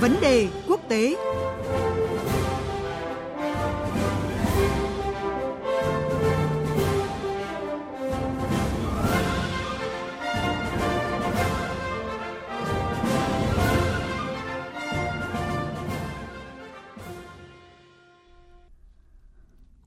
[0.00, 1.16] Vấn đề quốc tế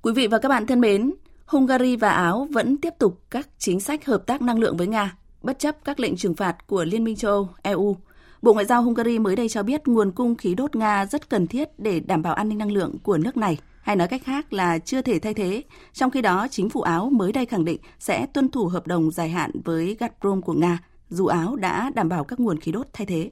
[0.02, 1.14] Quý vị và các bạn thân mến,
[1.46, 5.18] Hungary và Áo vẫn tiếp tục các chính sách hợp tác năng lượng với Nga,
[5.42, 7.98] bất chấp các lệnh trừng phạt của Liên minh châu Âu, EU.
[8.44, 11.48] Bộ Ngoại giao Hungary mới đây cho biết nguồn cung khí đốt Nga rất cần
[11.48, 14.54] thiết để đảm bảo an ninh năng lượng của nước này, hay nói cách khác
[14.54, 15.64] là chưa thể thay thế.
[15.94, 19.12] Trong khi đó, chính phủ Áo mới đây khẳng định sẽ tuân thủ hợp đồng
[19.12, 20.80] dài hạn với Gazprom của Nga,
[21.10, 23.32] dù Áo đã đảm bảo các nguồn khí đốt thay thế.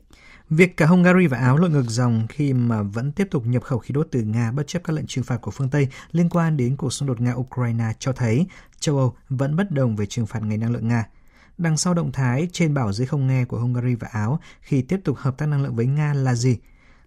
[0.50, 3.80] Việc cả Hungary và Áo lội ngược dòng khi mà vẫn tiếp tục nhập khẩu
[3.80, 6.58] khí đốt từ Nga bất chấp các lệnh trừng phạt của phương Tây liên quan
[6.58, 8.46] đến cuộc xung đột Nga-Ukraine cho thấy
[8.80, 11.06] châu Âu vẫn bất đồng về trừng phạt ngành năng lượng Nga.
[11.62, 15.00] Đằng sau động thái trên bảo dưới không nghe của Hungary và Áo khi tiếp
[15.04, 16.58] tục hợp tác năng lượng với Nga là gì?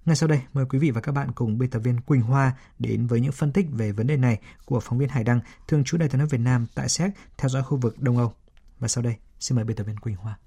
[0.05, 2.53] Ngay sau đây, mời quý vị và các bạn cùng biên tập viên Quỳnh Hoa
[2.79, 5.85] đến với những phân tích về vấn đề này của phóng viên Hải Đăng, thường
[5.85, 8.33] trú Đại tiếng nói Việt Nam tại Séc, theo dõi khu vực Đông Âu.
[8.79, 10.39] Và sau đây, xin mời biên tập viên Quỳnh Hoa.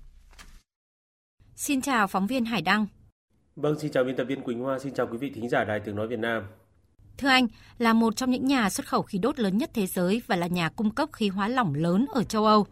[1.55, 2.85] Xin chào phóng viên Hải Đăng.
[3.55, 5.79] Vâng, xin chào biên tập viên Quỳnh Hoa, xin chào quý vị thính giả Đài
[5.79, 6.43] Tiếng Nói Việt Nam.
[7.17, 10.21] Thưa anh, là một trong những nhà xuất khẩu khí đốt lớn nhất thế giới
[10.27, 12.67] và là nhà cung cấp khí hóa lỏng lớn ở châu Âu,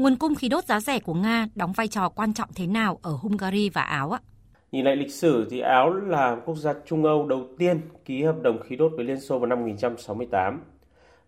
[0.00, 2.98] nguồn cung khí đốt giá rẻ của Nga đóng vai trò quan trọng thế nào
[3.02, 4.20] ở Hungary và Áo ạ?
[4.72, 8.36] Nhìn lại lịch sử thì Áo là quốc gia Trung Âu đầu tiên ký hợp
[8.42, 10.64] đồng khí đốt với Liên Xô vào năm 1968.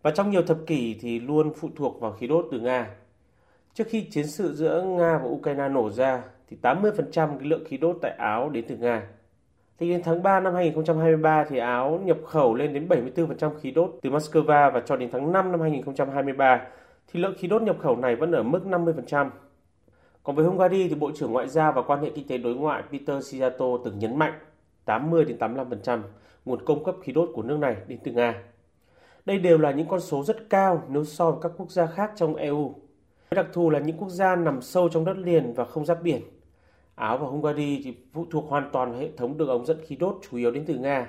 [0.03, 2.87] Và trong nhiều thập kỷ thì luôn phụ thuộc vào khí đốt từ Nga.
[3.75, 7.77] Trước khi chiến sự giữa Nga và Ukraine nổ ra thì 80% cái lượng khí
[7.77, 9.03] đốt tại Áo đến từ Nga.
[9.79, 13.95] Thì đến tháng 3 năm 2023 thì Áo nhập khẩu lên đến 74% khí đốt
[14.03, 16.61] từ Moscow và cho đến tháng 5 năm 2023
[17.13, 19.31] thì lượng khí đốt nhập khẩu này vẫn ở mức 50%.
[20.23, 22.83] Còn với Hungary thì Bộ trưởng Ngoại giao và quan hệ kinh tế đối ngoại
[22.93, 24.33] Peter Sijato từng nhấn mạnh
[24.85, 26.01] 80 đến 85%
[26.45, 28.43] nguồn cung cấp khí đốt của nước này đến từ Nga.
[29.25, 32.13] Đây đều là những con số rất cao nếu so với các quốc gia khác
[32.17, 32.75] trong EU.
[33.31, 36.23] Đặc thù là những quốc gia nằm sâu trong đất liền và không giáp biển.
[36.95, 39.97] Áo và Hungary thì phụ thuộc hoàn toàn vào hệ thống đường ống dẫn khí
[39.97, 41.07] đốt chủ yếu đến từ Nga.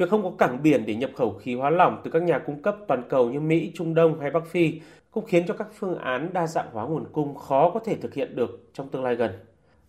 [0.00, 2.62] Việc không có cảng biển để nhập khẩu khí hóa lỏng từ các nhà cung
[2.62, 4.80] cấp toàn cầu như Mỹ, Trung Đông hay Bắc Phi
[5.10, 8.14] cũng khiến cho các phương án đa dạng hóa nguồn cung khó có thể thực
[8.14, 9.30] hiện được trong tương lai gần.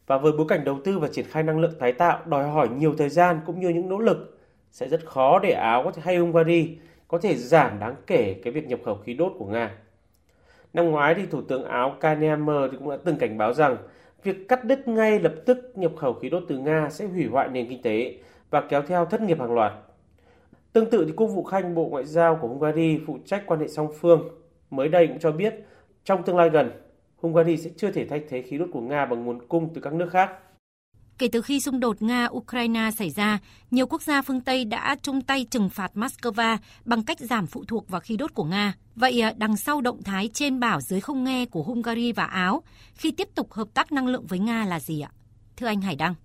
[0.07, 2.69] Và với bối cảnh đầu tư và triển khai năng lượng tái tạo đòi hỏi
[2.69, 4.39] nhiều thời gian cũng như những nỗ lực,
[4.71, 8.53] sẽ rất khó để Áo có thể hay Hungary có thể giảm đáng kể cái
[8.53, 9.71] việc nhập khẩu khí đốt của Nga.
[10.73, 13.77] Năm ngoái thì Thủ tướng Áo Kanyamer thì cũng đã từng cảnh báo rằng
[14.23, 17.49] việc cắt đứt ngay lập tức nhập khẩu khí đốt từ Nga sẽ hủy hoại
[17.49, 18.15] nền kinh tế
[18.49, 19.73] và kéo theo thất nghiệp hàng loạt.
[20.73, 23.67] Tương tự thì Quốc vụ Khanh Bộ Ngoại giao của Hungary phụ trách quan hệ
[23.67, 24.29] song phương
[24.69, 25.53] mới đây cũng cho biết
[26.03, 26.71] trong tương lai gần,
[27.17, 29.93] Hungary sẽ chưa thể thay thế khí đốt của Nga bằng nguồn cung từ các
[29.93, 30.29] nước khác.
[31.17, 33.39] Kể từ khi xung đột Nga-Ukraine xảy ra,
[33.71, 37.63] nhiều quốc gia phương Tây đã chung tay trừng phạt Moscow bằng cách giảm phụ
[37.67, 38.73] thuộc vào khí đốt của Nga.
[38.95, 42.63] Vậy à, đằng sau động thái trên bảo dưới không nghe của Hungary và Áo
[42.93, 45.11] khi tiếp tục hợp tác năng lượng với Nga là gì ạ?
[45.57, 46.15] Thưa anh Hải Đăng.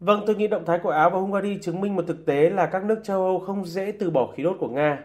[0.00, 2.66] Vâng, tôi nghĩ động thái của Áo và Hungary chứng minh một thực tế là
[2.66, 5.04] các nước châu Âu không dễ từ bỏ khí đốt của Nga.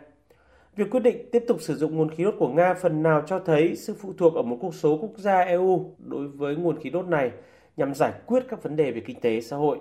[0.75, 3.39] Việc quyết định tiếp tục sử dụng nguồn khí đốt của Nga phần nào cho
[3.39, 6.89] thấy sự phụ thuộc ở một cuộc số quốc gia EU đối với nguồn khí
[6.89, 7.31] đốt này
[7.77, 9.79] nhằm giải quyết các vấn đề về kinh tế xã hội.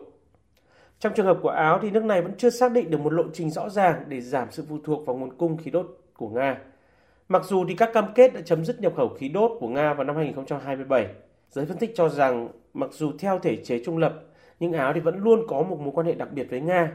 [0.98, 3.24] Trong trường hợp của Áo thì nước này vẫn chưa xác định được một lộ
[3.32, 6.58] trình rõ ràng để giảm sự phụ thuộc vào nguồn cung khí đốt của Nga.
[7.28, 9.94] Mặc dù thì các cam kết đã chấm dứt nhập khẩu khí đốt của Nga
[9.94, 11.06] vào năm 2027,
[11.50, 14.22] giới phân tích cho rằng mặc dù theo thể chế trung lập,
[14.62, 16.92] nhưng Áo thì vẫn luôn có một mối quan hệ đặc biệt với Nga.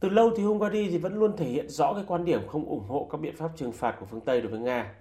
[0.00, 2.84] Từ lâu thì Hungary thì vẫn luôn thể hiện rõ cái quan điểm không ủng
[2.88, 4.94] hộ các biện pháp trừng phạt của phương Tây đối với Nga.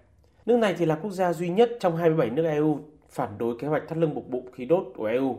[0.45, 2.79] Nước này thì là quốc gia duy nhất trong 27 nước EU
[3.09, 5.37] phản đối kế hoạch thắt lưng buộc bụng khí đốt của EU.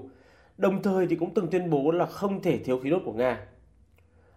[0.59, 3.47] Đồng thời thì cũng từng tuyên bố là không thể thiếu khí đốt của Nga.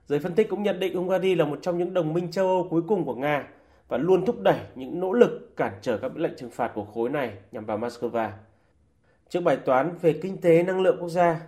[0.06, 2.68] Giới phân tích cũng nhận định Hungary là một trong những đồng minh châu Âu
[2.70, 3.48] cuối cùng của Nga
[3.88, 7.10] và luôn thúc đẩy những nỗ lực cản trở các lệnh trừng phạt của khối
[7.10, 8.30] này nhằm vào Moscow.
[9.30, 11.42] Trước bài toán về kinh tế năng lượng quốc gia,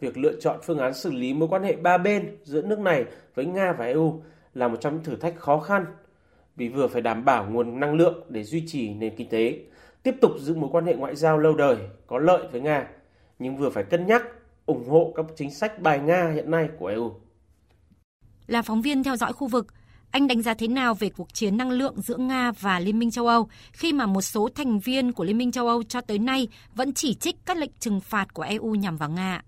[0.00, 3.04] việc lựa chọn phương án xử lý mối quan hệ ba bên giữa nước này
[3.34, 4.22] với Nga và EU
[4.54, 5.86] là một trong những thử thách khó khăn
[6.56, 9.58] vì vừa phải đảm bảo nguồn năng lượng để duy trì nền kinh tế,
[10.02, 12.88] tiếp tục giữ mối quan hệ ngoại giao lâu đời có lợi với Nga,
[13.38, 14.22] nhưng vừa phải cân nhắc
[14.66, 17.12] ủng hộ các chính sách bài Nga hiện nay của EU.
[18.46, 19.66] Là phóng viên theo dõi khu vực,
[20.10, 23.10] anh đánh giá thế nào về cuộc chiến năng lượng giữa Nga và Liên minh
[23.10, 26.18] châu Âu khi mà một số thành viên của Liên minh châu Âu cho tới
[26.18, 29.42] nay vẫn chỉ trích các lệnh trừng phạt của EU nhằm vào Nga?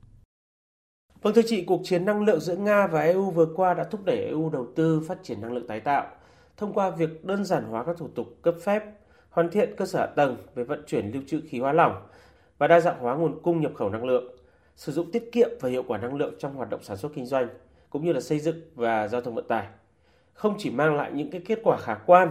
[1.22, 4.00] Vâng thưa chị, cuộc chiến năng lượng giữa Nga và EU vừa qua đã thúc
[4.04, 6.06] đẩy EU đầu tư phát triển năng lượng tái tạo
[6.56, 8.82] thông qua việc đơn giản hóa các thủ tục cấp phép,
[9.30, 12.02] hoàn thiện cơ sở hạ tầng về vận chuyển lưu trữ khí hóa lỏng
[12.58, 14.36] và đa dạng hóa nguồn cung nhập khẩu năng lượng.
[14.76, 17.26] sử dụng tiết kiệm và hiệu quả năng lượng trong hoạt động sản xuất kinh
[17.26, 17.48] doanh,
[17.90, 19.66] cũng như là xây dựng và giao thông vận tải.
[20.32, 22.30] Không chỉ mang lại những cái kết quả khả quan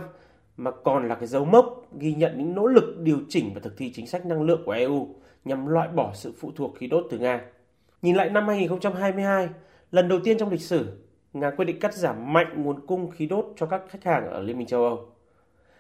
[0.58, 3.78] mà còn là cái dấu mốc ghi nhận những nỗ lực điều chỉnh và thực
[3.78, 7.08] thi chính sách năng lượng của EU nhằm loại bỏ sự phụ thuộc khí đốt
[7.10, 7.42] từ Nga.
[8.02, 9.50] Nhìn lại năm 2022,
[9.92, 10.98] lần đầu tiên trong lịch sử,
[11.34, 14.42] Nga quyết định cắt giảm mạnh nguồn cung khí đốt cho các khách hàng ở
[14.42, 15.10] Liên minh châu Âu.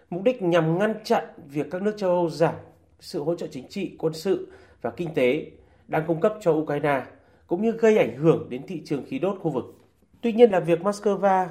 [0.09, 2.55] Mục đích nhằm ngăn chặn việc các nước châu Âu giảm
[2.99, 5.45] sự hỗ trợ chính trị, quân sự và kinh tế
[5.87, 7.03] đang cung cấp cho Ukraine,
[7.47, 9.75] cũng như gây ảnh hưởng đến thị trường khí đốt khu vực.
[10.21, 11.47] Tuy nhiên là việc Moscow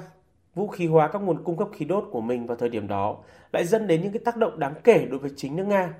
[0.55, 3.17] vũ khí hóa các nguồn cung cấp khí đốt của mình vào thời điểm đó
[3.53, 5.93] lại dẫn đến những cái tác động đáng kể đối với chính nước Nga.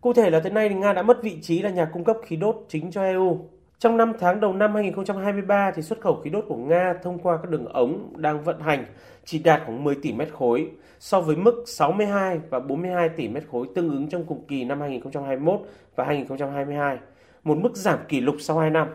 [0.00, 2.16] Cụ thể là tới nay thì Nga đã mất vị trí là nhà cung cấp
[2.24, 3.48] khí đốt chính cho EU.
[3.84, 7.36] Trong 5 tháng đầu năm 2023 thì xuất khẩu khí đốt của Nga thông qua
[7.36, 8.84] các đường ống đang vận hành
[9.24, 13.42] chỉ đạt khoảng 10 tỷ mét khối so với mức 62 và 42 tỷ mét
[13.50, 15.60] khối tương ứng trong cùng kỳ năm 2021
[15.96, 16.98] và 2022,
[17.44, 18.88] một mức giảm kỷ lục sau 2 năm.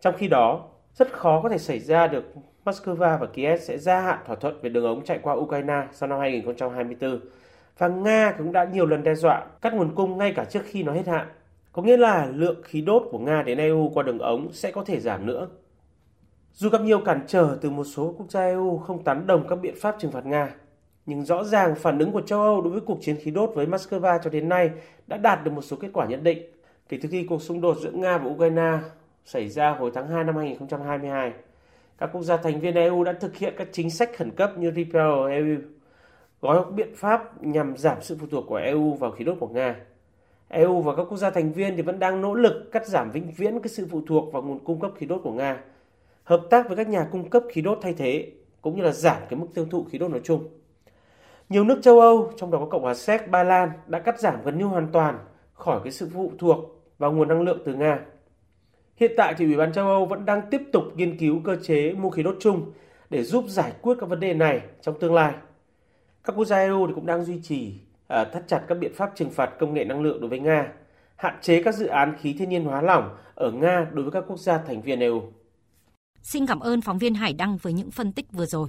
[0.00, 2.24] Trong khi đó, rất khó có thể xảy ra được
[2.64, 6.08] Moscow và Kiev sẽ gia hạn thỏa thuận về đường ống chạy qua Ukraine sau
[6.08, 7.20] năm 2024.
[7.78, 10.82] Và Nga cũng đã nhiều lần đe dọa cắt nguồn cung ngay cả trước khi
[10.82, 11.26] nó hết hạn.
[11.74, 14.84] Có nghĩa là lượng khí đốt của Nga đến EU qua đường ống sẽ có
[14.84, 15.48] thể giảm nữa.
[16.52, 19.56] Dù gặp nhiều cản trở từ một số quốc gia EU không tán đồng các
[19.56, 20.54] biện pháp trừng phạt Nga,
[21.06, 23.66] nhưng rõ ràng phản ứng của châu Âu đối với cuộc chiến khí đốt với
[23.66, 24.70] Moscow cho đến nay
[25.06, 26.42] đã đạt được một số kết quả nhất định
[26.88, 28.78] kể từ khi cuộc xung đột giữa Nga và Ukraine
[29.24, 31.32] xảy ra hồi tháng 2 năm 2022
[31.98, 34.70] các quốc gia thành viên EU đã thực hiện các chính sách khẩn cấp như
[34.70, 35.56] Repair EU,
[36.40, 39.76] gói biện pháp nhằm giảm sự phụ thuộc của EU vào khí đốt của Nga.
[40.48, 43.32] EU và các quốc gia thành viên thì vẫn đang nỗ lực cắt giảm vĩnh
[43.36, 45.60] viễn cái sự phụ thuộc vào nguồn cung cấp khí đốt của Nga,
[46.24, 48.32] hợp tác với các nhà cung cấp khí đốt thay thế,
[48.62, 50.48] cũng như là giảm cái mức tiêu thụ khí đốt nói chung.
[51.48, 54.44] Nhiều nước châu Âu, trong đó có Cộng hòa Séc, Ba Lan đã cắt giảm
[54.44, 55.18] gần như hoàn toàn
[55.52, 56.58] khỏi cái sự phụ thuộc
[56.98, 58.00] vào nguồn năng lượng từ Nga.
[58.96, 61.92] Hiện tại thì Ủy ban châu Âu vẫn đang tiếp tục nghiên cứu cơ chế
[61.92, 62.72] mua khí đốt chung
[63.10, 65.34] để giúp giải quyết các vấn đề này trong tương lai.
[66.24, 69.10] Các quốc gia EU thì cũng đang duy trì à, thắt chặt các biện pháp
[69.14, 70.72] trừng phạt công nghệ năng lượng đối với Nga,
[71.16, 74.24] hạn chế các dự án khí thiên nhiên hóa lỏng ở Nga đối với các
[74.28, 75.22] quốc gia thành viên EU.
[76.22, 78.68] Xin cảm ơn phóng viên Hải Đăng với những phân tích vừa rồi.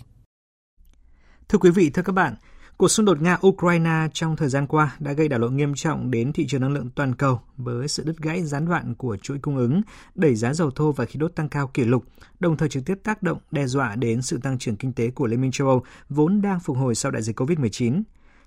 [1.50, 2.36] Thưa quý vị, thưa các bạn,
[2.78, 6.34] Cuộc xung đột Nga-Ukraine trong thời gian qua đã gây đảo lộn nghiêm trọng đến
[6.34, 9.58] thị trường năng lượng toàn cầu với sự đứt gãy gián đoạn của chuỗi cung
[9.58, 9.82] ứng,
[10.16, 12.04] đẩy giá dầu thô và khí đốt tăng cao kỷ lục,
[12.40, 15.28] đồng thời trực tiếp tác động đe dọa đến sự tăng trưởng kinh tế của
[15.28, 18.04] Liên minh châu Âu vốn đang phục hồi sau đại dịch COVID-19.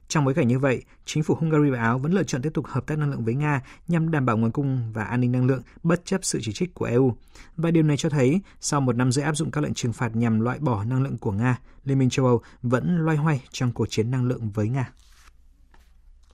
[0.08, 2.66] Trong bối cảnh như vậy, chính phủ Hungary và Áo vẫn lựa chọn tiếp tục
[2.66, 5.46] hợp tác năng lượng với Nga nhằm đảm bảo nguồn cung và an ninh năng
[5.46, 7.14] lượng bất chấp sự chỉ trích của EU.
[7.56, 10.16] Và điều này cho thấy, sau một năm rưỡi áp dụng các lệnh trừng phạt
[10.16, 13.72] nhằm loại bỏ năng lượng của Nga, Liên minh châu Âu vẫn loay hoay trong
[13.72, 14.92] cuộc chiến năng lượng với Nga.